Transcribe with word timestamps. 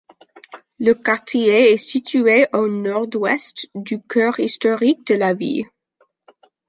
Le 0.79 0.93
quartier 0.95 1.71
est 1.73 1.77
situé 1.77 2.47
au 2.53 2.67
nord-ouest 2.67 3.67
du 3.75 4.01
cœur 4.01 4.39
historique 4.39 5.05
de 5.05 5.13
la 5.13 5.35
ville. 5.35 5.67